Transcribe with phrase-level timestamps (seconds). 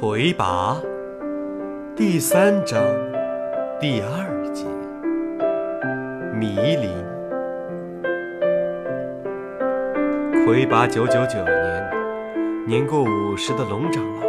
[0.00, 0.80] 魁拔
[1.94, 2.82] 第三章
[3.78, 4.64] 第二节
[6.34, 6.88] 迷离。
[10.42, 11.90] 魁拔九九九年，
[12.66, 14.22] 年过五十的龙长老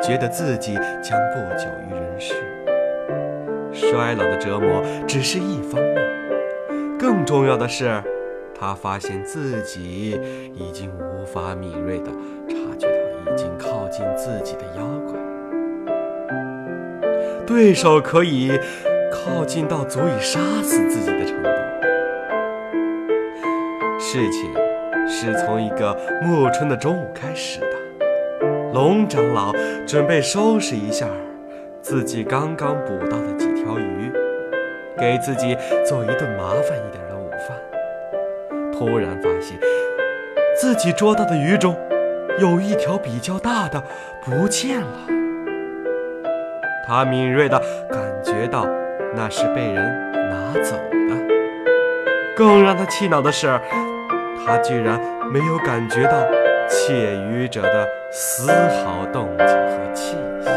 [0.00, 2.34] 觉得自己将不久于人世。
[3.72, 8.00] 衰老的折磨只是一方面，更重要的是，
[8.54, 10.16] 他发现自己
[10.54, 12.12] 已经无法敏锐地
[13.92, 15.20] 经靠近自己的妖怪，
[17.46, 18.58] 对手可以
[19.12, 21.50] 靠近到足以杀死自己的程度。
[24.00, 24.50] 事情
[25.06, 27.76] 是从一个暮春的中午开始的，
[28.72, 29.52] 龙长老
[29.86, 31.06] 准备收拾一下
[31.82, 34.10] 自己刚刚捕到的几条鱼，
[34.98, 37.58] 给自己做一顿麻烦一点的午饭。
[38.72, 39.58] 突然发现
[40.58, 41.76] 自己捉到的鱼中
[42.38, 43.82] 有一条比较大的
[44.24, 44.86] 不见了，
[46.86, 48.66] 他敏锐地感觉到
[49.14, 51.16] 那是被人拿走的。
[52.34, 53.60] 更让他气恼的是，
[54.44, 56.12] 他居然没有感觉到
[56.68, 60.48] 窃鱼者的丝毫动静和气息。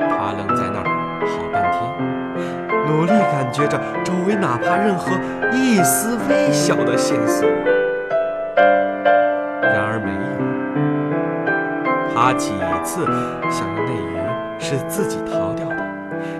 [0.00, 0.86] 他愣在那儿
[1.26, 1.80] 好半天，
[2.86, 5.12] 努力感觉着周围哪怕任何
[5.52, 7.46] 一丝微小的线索，
[12.30, 12.50] 他几
[12.84, 13.04] 次
[13.50, 15.84] 想着那鱼是自己逃掉的，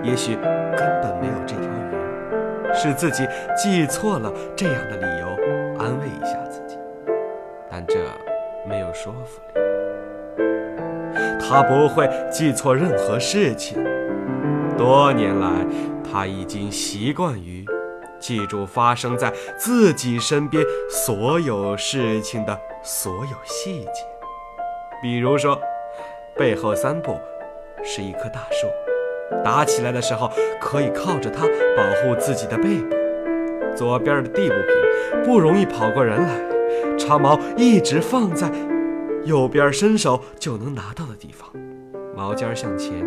[0.05, 5.27] 也许根本没有这条鱼，是自己记错了这样的理由，
[5.80, 6.78] 安慰一下自己。
[7.69, 7.97] 但这
[8.69, 9.60] 没有说服力。
[11.41, 13.82] 他不会记错任何事情。
[14.78, 15.50] 多年来，
[16.08, 17.64] 他已经习惯于
[18.20, 24.04] 记住发生在自己身边所有事情的所有细节。
[25.02, 25.60] 比如说，
[26.36, 27.19] 背后三步
[27.82, 28.66] 是一棵大树，
[29.44, 31.47] 打起来的时候可以靠着它
[31.77, 32.97] 保护自己的背部；
[33.77, 38.50] 左边的地不平，不容易跑过人来，长矛一直放在。
[39.25, 41.50] 右边伸手就能拿到的地方，
[42.16, 43.06] 毛尖向前。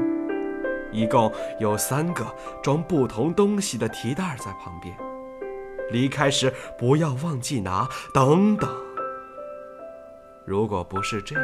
[0.91, 2.23] 一共有三个
[2.61, 4.95] 装不同东西的提袋在旁边，
[5.89, 7.89] 离开时不要忘记拿。
[8.13, 8.69] 等等，
[10.45, 11.43] 如果不是这样，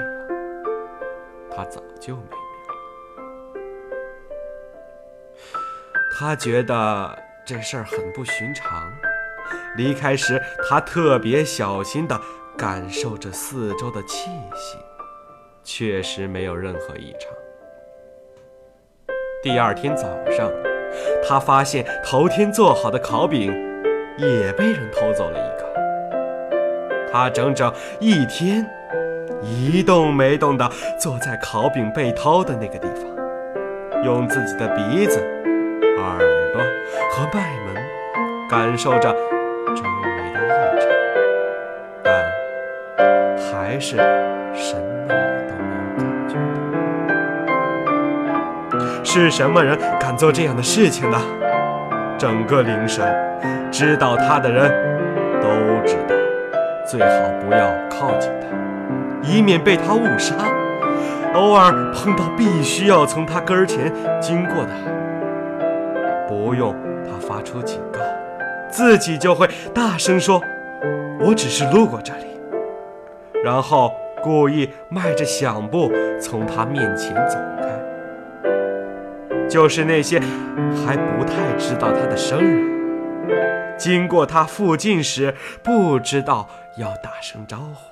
[1.56, 2.74] 他早就没命了。
[6.18, 8.92] 他觉得这事儿很不寻常。
[9.78, 12.20] 离开时，他特别小心地。
[12.58, 14.78] 感受着四周的气息，
[15.64, 17.32] 确实没有任何异常。
[19.42, 20.52] 第二天早上，
[21.26, 23.54] 他发现头天做好的烤饼
[24.18, 27.10] 也被人偷走了一个。
[27.10, 28.70] 他整整一天
[29.42, 30.70] 一动没动地
[31.00, 33.04] 坐在烤饼被偷的那个地方，
[34.04, 35.20] 用自己的鼻子、
[35.98, 36.20] 耳
[36.54, 36.62] 朵
[37.12, 37.76] 和脉门
[38.50, 39.12] 感受着
[39.76, 40.88] 周围的异常。
[42.04, 42.10] 但
[43.38, 43.96] 还是
[44.54, 45.08] 什么
[45.48, 46.36] 都没有感觉
[48.78, 49.04] 到。
[49.04, 51.18] 是什么人敢做这样的事情呢？
[52.18, 53.16] 整个灵山，
[53.72, 54.70] 知道他的人
[55.42, 55.48] 都
[55.88, 56.14] 知道，
[56.86, 57.08] 最好
[57.46, 58.30] 不要靠近，
[59.30, 60.36] 以免被他误杀。
[61.36, 64.72] 偶尔碰到必须要从他跟前经过的，
[66.28, 66.76] 不用
[67.06, 68.00] 他发出警告，
[68.72, 70.42] 自己就会大声说
[71.22, 72.26] ：“我只是路过这里。”
[73.46, 77.70] 然后故意迈着响步从他面前走开，
[79.48, 87.89] 就是那些还不太知道他的生人，经过他附近时不知道要打声招呼，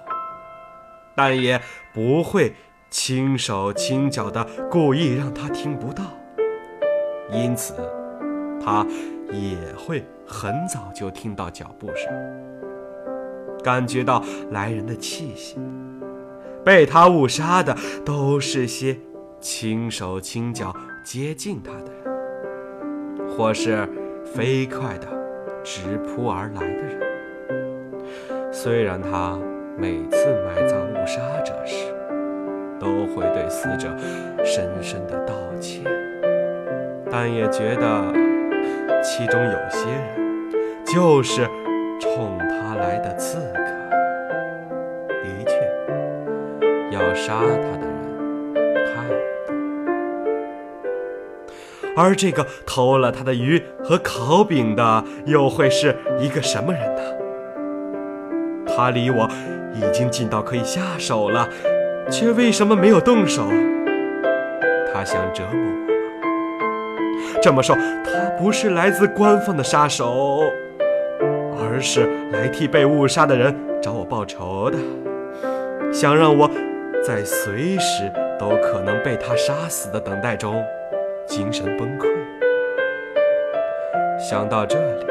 [1.17, 1.59] 但也
[1.91, 2.53] 不会
[2.91, 6.03] 轻手轻脚的故意让他听不到，
[7.31, 7.73] 因此
[8.63, 8.85] 他
[9.31, 12.13] 也会很早就听到脚步声。
[13.64, 15.58] 感觉到来人的气息，
[16.64, 17.75] 被他误杀的
[18.05, 18.96] 都是些
[19.41, 20.72] 轻手轻脚
[21.03, 21.91] 接近他的
[23.25, 23.90] 人，或是
[24.23, 25.08] 飞快的
[25.64, 27.02] 直扑而来的人。
[28.53, 29.40] 虽然他
[29.79, 31.94] 每次埋葬误杀者时，
[32.79, 33.96] 都会对死者
[34.44, 35.84] 深深的道歉，
[37.12, 38.12] 但也觉得
[39.03, 40.18] 其中有些人
[40.84, 41.47] 就是
[42.00, 43.62] 冲他来的刺客。
[45.24, 45.53] 的确
[46.91, 47.94] 要杀他的人
[48.96, 49.16] 太多，
[51.96, 57.03] 而这个偷了他的鱼和烤饼的，又会是一个什么人呢？
[58.78, 59.28] 他离我
[59.74, 61.50] 已经近到可以下手了，
[62.12, 63.50] 却为什么没有动手？
[64.94, 65.59] 他想折磨
[67.34, 67.41] 我？
[67.41, 67.76] 这么说，
[68.06, 70.44] 他不是来自官方的杀手，
[71.59, 74.78] 而是来替被误杀的人找我报仇的，
[75.91, 76.47] 想让我
[77.03, 80.64] 在随时都可能被他杀死的等待中
[81.26, 82.06] 精神崩溃。
[84.20, 85.06] 想到这里，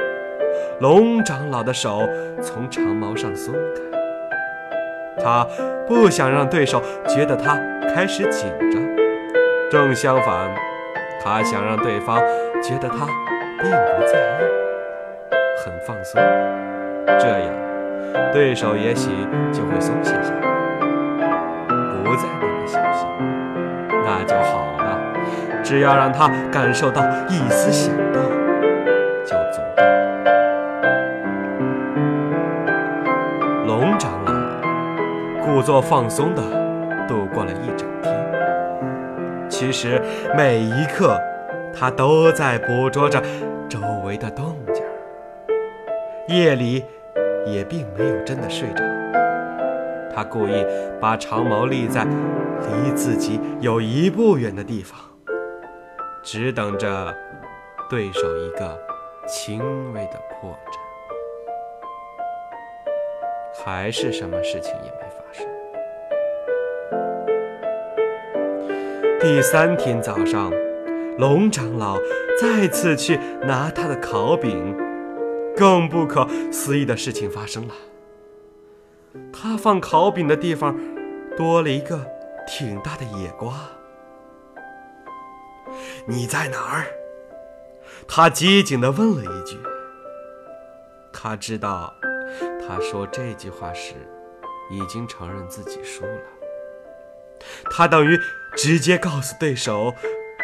[0.81, 2.03] 龙长老的手
[2.43, 3.81] 从长矛上松开。
[5.25, 5.47] 他
[5.87, 7.59] 不想让对手觉得他
[7.95, 8.83] 开始紧张，
[9.71, 10.55] 正相反，
[11.25, 12.19] 他想让对方
[12.63, 13.07] 觉得他
[13.59, 14.45] 并不在意，
[15.65, 16.21] 很放松。
[17.19, 17.51] 这样，
[18.33, 19.09] 对手也许
[19.51, 20.47] 就会松懈下来，
[22.05, 23.09] 不再那么小心。
[24.05, 25.01] 那就好了，
[25.65, 28.23] 只要让他感受到一丝响动，
[35.57, 36.43] 故作放松地
[37.09, 39.49] 度过了一整天。
[39.49, 39.99] 其实
[40.37, 41.19] 每一刻，
[41.75, 43.19] 他都在捕捉着
[43.67, 44.85] 周围的动静。
[46.29, 46.85] 夜里
[47.47, 48.85] 也并没有真的睡着。
[50.15, 50.63] 他故意
[51.01, 55.01] 把长矛立在离自己有一步远的地方，
[56.23, 57.15] 只等着
[57.89, 58.79] 对手一个
[59.27, 59.63] 轻
[59.95, 60.77] 微的破绽。
[63.65, 65.06] 还是什么事情也没
[69.29, 70.53] 第三天早上，
[71.19, 71.99] 龙长老
[72.41, 74.73] 再次去拿他的烤饼，
[75.57, 77.75] 更不可思议的事情发生了。
[79.33, 80.79] 他放烤饼的地方
[81.37, 82.07] 多了一个
[82.47, 83.53] 挺大的野瓜。
[86.07, 86.87] 你在哪儿？
[88.07, 89.59] 他机警地问了一句。
[91.13, 91.93] 他知道。
[92.65, 93.95] 他说这句话时，
[94.71, 96.36] 已经承认自己输了。
[97.71, 98.19] 他等于
[98.57, 99.95] 直接告诉对手，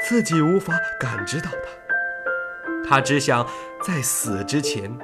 [0.09, 2.89] 自己无法感知到他。
[2.89, 3.47] 他只想
[3.83, 4.97] 在死之前，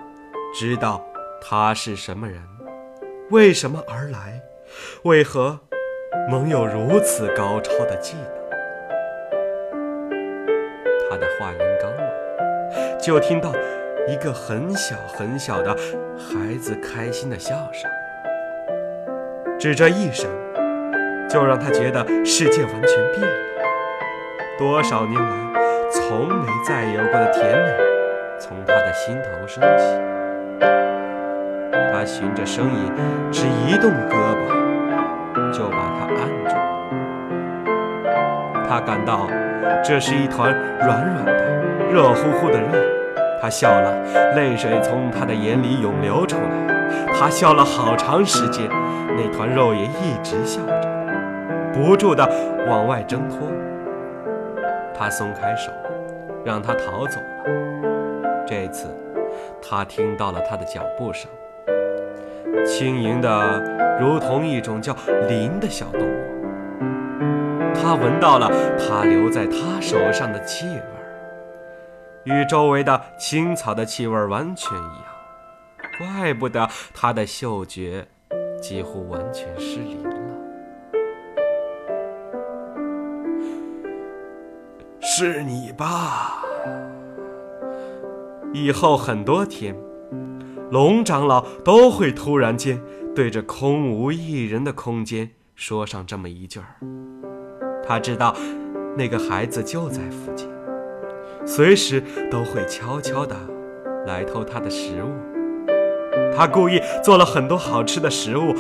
[0.55, 1.05] 知道
[1.41, 2.43] 他是什么人，
[3.31, 4.43] 为什么而来，
[5.03, 5.61] 为何
[6.31, 8.25] 能有如此高超的技能。
[11.11, 13.53] 他的话音刚落，就听到。
[14.09, 15.77] 一个很小很小的
[16.17, 17.91] 孩子开心的笑声，
[19.61, 20.31] 只这一声，
[21.29, 23.29] 就让他觉得世界完全变了。
[24.59, 25.31] 多少年来
[25.93, 27.71] 从没再有过的甜美，
[28.39, 29.85] 从他的心头升起。
[31.93, 32.93] 他循着声音，
[33.31, 34.49] 只一动胳膊，
[35.53, 36.55] 就把它按住。
[38.69, 39.27] 他感到
[39.85, 41.33] 这是一团软软的、
[41.91, 42.69] 热乎乎的肉。
[43.41, 43.93] 他笑了，
[44.35, 46.67] 泪水从他的眼里涌流出来。
[47.19, 48.69] 他笑了好长时间，
[49.17, 50.88] 那团肉也一直笑着，
[51.73, 52.29] 不住地
[52.67, 53.39] 往外挣脱。
[54.95, 55.71] 他松开手，
[56.45, 58.45] 让他逃走了。
[58.47, 58.89] 这次，
[59.63, 61.31] 他听到了他的脚步声，
[62.67, 64.97] 轻盈的，如同一种叫
[65.29, 66.25] 林的小动物。
[67.75, 70.83] 他闻到了他留在他手上的气味。
[72.25, 75.05] 与周围的青草的气味完全一样，
[75.99, 78.07] 怪不得他的嗅觉
[78.61, 80.03] 几乎完全失灵
[85.21, 86.45] 是你吧？
[88.53, 89.75] 以后很多天，
[90.71, 92.81] 龙长老都会突然间
[93.17, 96.67] 对着空无一人的空间说上这么一句儿。
[97.85, 98.33] 他知道，
[98.97, 100.49] 那个孩子就在附近。
[101.45, 103.35] 随时都会悄悄的
[104.07, 105.11] 来偷他的食物。
[106.33, 108.55] 他故意做了很多好吃的食物，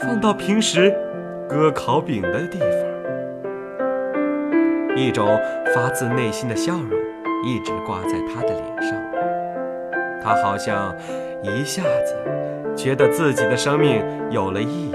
[0.00, 0.96] 放到平时
[1.46, 2.79] 割烤饼的地方。
[4.96, 5.38] 一种
[5.74, 6.90] 发自内心的笑容
[7.44, 8.94] 一直挂在他的脸上。
[10.22, 10.94] 他好像
[11.42, 12.14] 一下子
[12.76, 14.94] 觉得自己的生命有了意义，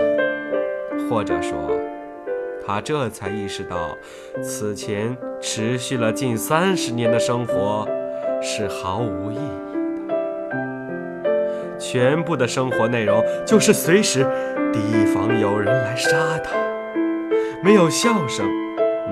[1.09, 1.55] 或者说。
[2.67, 3.95] 他这才意识到，
[4.41, 7.87] 此前持续了近三十年的生活
[8.41, 9.39] 是毫无意义
[10.07, 11.77] 的。
[11.77, 14.25] 全部的生活内容就是随时
[14.73, 16.55] 提防有人来杀他，
[17.63, 18.49] 没有笑声，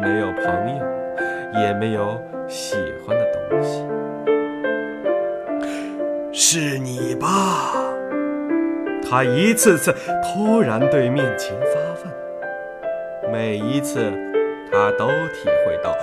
[0.02, 0.86] 没有朋友，
[1.62, 3.86] 也没有喜欢的东西。
[6.32, 7.74] 是你吧？
[9.10, 13.32] 他一次次突然对面前发问。
[13.32, 14.12] 每一次，
[14.72, 15.96] 他都体会到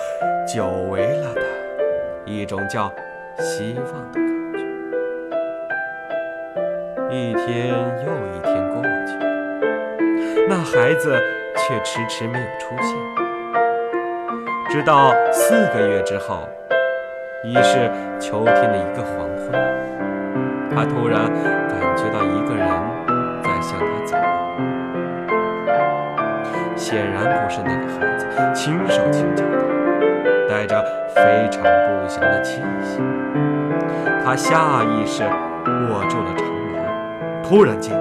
[0.47, 1.42] 久违了的
[2.25, 2.92] 一种叫
[3.38, 4.61] 希望的感觉。
[7.11, 7.68] 一天
[8.06, 11.20] 又一天过去，那孩子
[11.56, 13.19] 却迟迟没有出现。
[14.70, 16.48] 直到四个月之后，
[17.42, 19.50] 已是秋天的一个黄昏，
[20.70, 21.24] 他突然
[21.68, 22.68] 感觉到一个人
[23.42, 24.16] 在向他走
[26.76, 28.24] 显然不是那个孩子，
[28.54, 30.80] 轻手轻脚的，带着
[31.16, 33.02] 非常不祥的气息。
[34.24, 37.98] 他下意识握住了长矛，突然间，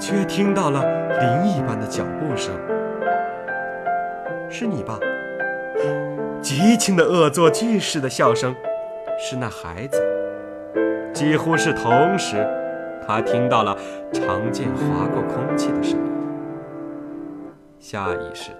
[0.00, 0.82] 却听到了
[1.20, 2.54] 灵一般的脚步声。
[4.48, 4.98] 是你吧？
[6.48, 8.56] 极轻的恶作剧似的笑声，
[9.18, 10.02] 是那孩子。
[11.12, 12.36] 几乎是同时，
[13.06, 13.76] 他听到了
[14.14, 16.10] 长剑划过空气的声音。
[17.78, 18.58] 下意识的，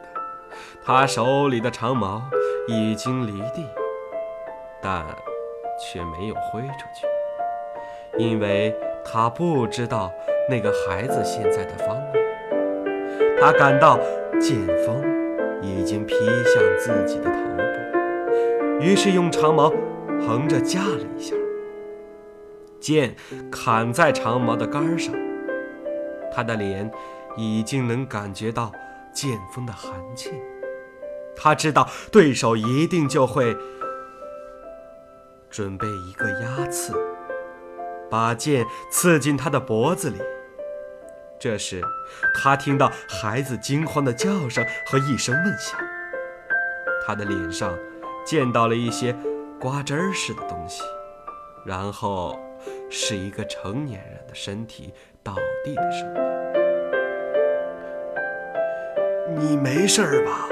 [0.85, 2.21] 他手里的长矛
[2.67, 3.67] 已经离地，
[4.83, 5.03] 但
[5.81, 7.07] 却没有挥出去，
[8.23, 10.13] 因为他不知道
[10.51, 12.21] 那个孩子现在的方位。
[13.41, 13.99] 他感到
[14.39, 15.03] 剑锋
[15.63, 16.15] 已经劈
[16.45, 17.39] 向自己的头，
[18.81, 19.73] 于是用长矛
[20.21, 21.35] 横着架了一下，
[22.81, 23.17] 剑
[23.51, 25.15] 砍在长矛的杆上，
[26.33, 26.91] 他的脸
[27.37, 28.73] 已经能感觉到。
[29.11, 30.31] 剑锋的寒气，
[31.35, 33.57] 他知道对手一定就会
[35.51, 36.93] 准备一个压刺，
[38.09, 40.19] 把剑刺进他的脖子里。
[41.41, 41.83] 这时，
[42.33, 45.81] 他听到孩子惊慌的叫声和一声闷响，
[47.05, 47.77] 他的脸上
[48.29, 49.17] 见到了一些
[49.59, 50.83] 瓜汁儿似的东西，
[51.65, 52.39] 然后
[52.91, 54.93] 是一个成年人的身体
[55.25, 55.33] 倒
[55.65, 56.21] 地的声音。
[59.39, 60.47] 你没事吧？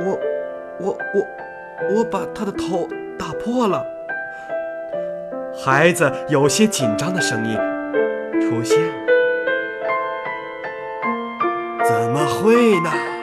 [0.00, 0.18] 我，
[0.80, 1.26] 我，我，
[1.94, 3.84] 我把他的头打破了。
[5.62, 7.58] 孩子有些紧张的声音
[8.40, 8.94] 出现了。
[11.84, 13.17] 怎么会呢？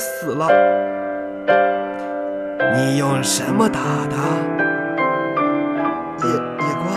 [0.00, 0.48] 他死了。
[2.74, 4.16] 你用什么打的？
[6.24, 6.88] 野野瓜。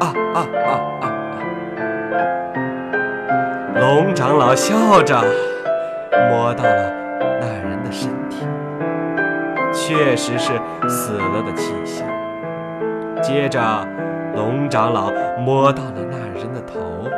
[0.00, 0.36] 啊啊
[1.00, 1.04] 啊！
[3.78, 5.22] 龙长老笑着
[6.28, 6.92] 摸到了
[7.40, 8.44] 那人的身体，
[9.72, 12.02] 确实是死了的气息。
[13.22, 13.86] 接着，
[14.34, 17.08] 龙长老摸到了那人的头，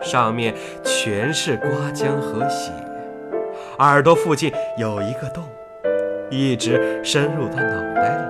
[0.00, 2.72] 上面全是刮浆和血，
[3.80, 5.42] 耳朵附近有一个洞，
[6.30, 8.22] 一直深入到脑袋里。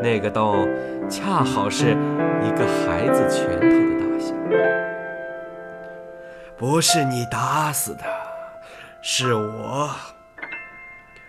[0.00, 0.68] 那个洞
[1.10, 4.32] 恰好是一个孩子拳头的大小。
[6.56, 8.04] 不是你打死的，
[9.00, 9.90] 是我。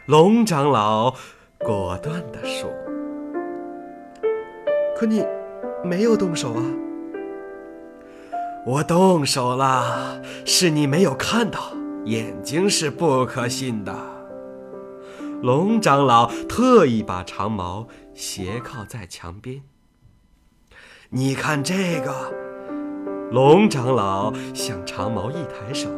[0.06, 1.16] 龙长老
[1.58, 2.70] 果断地说
[4.96, 5.26] ：“可你
[5.84, 6.64] 没有动手啊！”
[8.68, 11.60] 我动手了，是你没有看到，
[12.06, 13.94] 眼睛是不可信的。
[15.42, 19.62] 龙长老特意把长矛斜靠在墙边，
[21.10, 22.34] 你看这个。
[23.32, 25.90] 龙长老向长矛一抬手，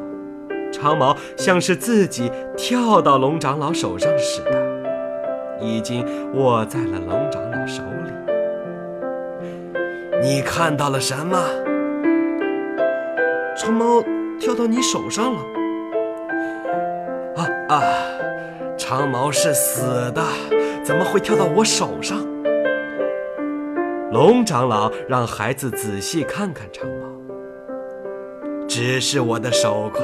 [0.72, 8.12] 长矛像是自己跳到龙长老手上似的，已经握在了龙长老手里。
[10.24, 11.38] 你看到了什么？
[13.58, 14.02] 长矛
[14.40, 15.55] 跳到你手上了。
[17.70, 17.82] 啊！
[18.78, 20.22] 长矛是死的，
[20.84, 22.18] 怎么会跳到我手上？
[24.12, 27.08] 龙长老让孩子仔细看看长矛。
[28.68, 30.04] 只是我的手快，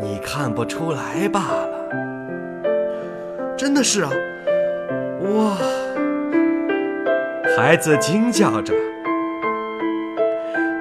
[0.00, 1.68] 你看不出来罢了。
[3.56, 4.10] 真的是啊，
[5.22, 5.56] 哇！
[7.56, 8.72] 孩子惊叫着。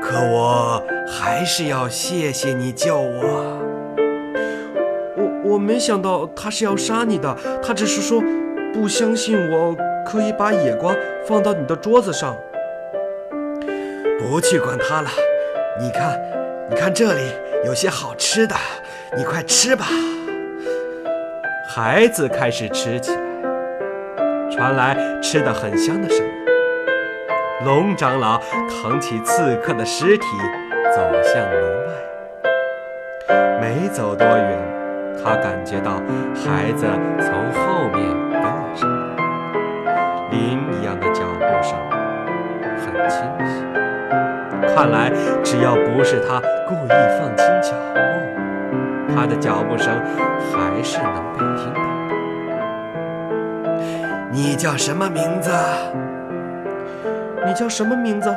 [0.01, 3.66] 可我还是要谢谢你救我。
[5.47, 8.21] 我没想到他是要杀你的，他只是说
[8.73, 9.75] 不相信我
[10.05, 10.93] 可以把野瓜
[11.25, 12.35] 放到你的桌子上。
[14.19, 15.09] 不去管他了，
[15.79, 16.19] 你看。
[16.69, 17.21] 你看这里
[17.63, 18.53] 有些好吃的，
[19.15, 19.85] 你快吃吧。
[21.73, 23.17] 孩子开始吃起来，
[24.51, 26.33] 传来吃的很香的声音。
[27.63, 28.37] 龙长老
[28.67, 30.25] 扛起刺客的尸体，
[30.93, 31.93] 走向门外。
[33.61, 34.76] 没走多远，
[35.23, 36.01] 他感觉到
[36.33, 36.87] 孩子
[37.19, 37.99] 从后面
[38.31, 39.15] 跟了上来，
[40.31, 41.77] 铃一样的脚步声
[42.77, 43.65] 很清晰。
[44.75, 45.11] 看来，
[45.43, 47.99] 只要不是他故意放轻脚步，
[49.15, 49.93] 他的脚步声
[50.51, 51.81] 还是能被听到。
[54.31, 55.51] 你叫什么名字？
[57.45, 58.33] 你叫什么名字？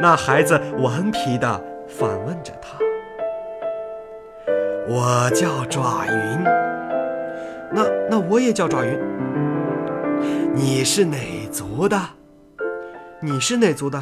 [0.00, 2.52] 那孩子顽皮地反问着
[4.98, 6.42] ：“我叫爪云。
[7.70, 8.98] 那那我也叫爪云。
[10.54, 11.18] 你是哪
[11.52, 12.00] 族的？
[13.20, 13.98] 你是哪族的？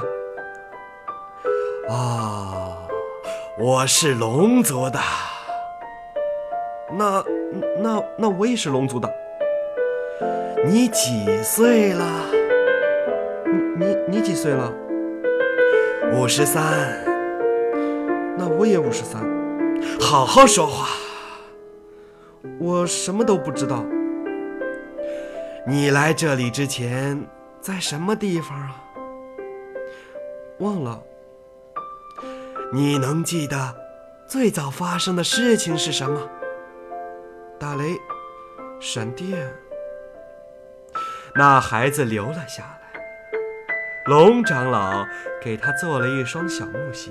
[1.88, 2.78] 啊，
[3.58, 5.00] 我是龙族的。
[6.92, 7.24] 那
[7.82, 9.12] 那那我也是龙族的。
[10.64, 12.06] 你几岁了？
[13.46, 14.72] 你你你几岁了？
[16.12, 16.62] 五十三。
[18.38, 19.33] 那我也五十三。
[20.00, 20.88] 好好说话。
[22.58, 23.84] 我什么都不知道。
[25.66, 27.26] 你来这里之前
[27.60, 28.80] 在什么地方啊？
[30.58, 31.02] 忘了。
[32.72, 33.74] 你能记得
[34.28, 36.20] 最早发生的事情是什么？
[37.58, 37.96] 打雷，
[38.80, 39.52] 闪电。
[41.34, 43.00] 那孩子留了下来。
[44.06, 45.04] 龙长老
[45.42, 47.10] 给他做了一双小木鞋，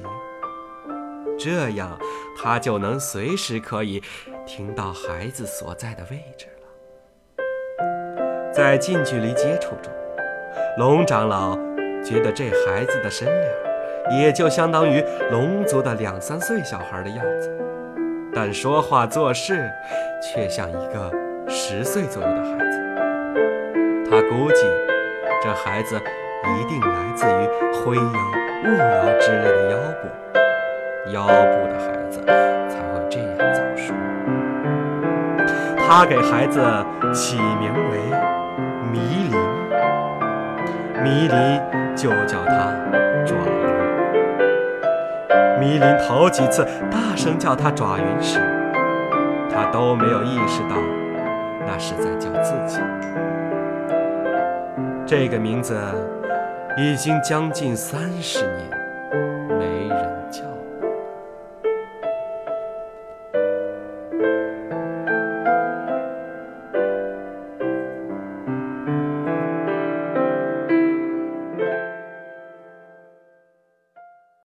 [1.43, 2.00] 这样
[2.41, 4.01] 他就能随时可以
[4.45, 7.43] 听到孩子所在的位置了。
[8.53, 9.91] 在近距离接触中，
[10.77, 11.57] 龙长老
[12.01, 13.53] 觉得这孩子的身量。
[14.12, 17.50] 也就相当于龙族的两三岁小孩的样子，
[18.35, 19.71] 但说话做事
[20.21, 21.09] 却像一个
[21.47, 22.77] 十岁左右的孩子。
[24.12, 24.65] 他估计，
[25.41, 28.03] 这孩子一定来自于灰妖、
[28.65, 30.09] 雾妖之类的妖部，
[31.07, 33.93] 腰部的孩子才会这样早熟。
[35.77, 36.62] 他给孩子
[37.13, 38.00] 起名为
[38.89, 39.38] 迷林，
[41.03, 41.62] 迷林
[41.93, 42.74] 就叫他
[43.25, 43.51] 爪云。
[45.60, 48.39] 迷林头几次大声叫他爪云时，
[49.53, 50.77] 他都没有意识到
[51.67, 52.79] 那是在叫自己。
[55.05, 55.77] 这个名字
[56.77, 58.83] 已经将近三十年。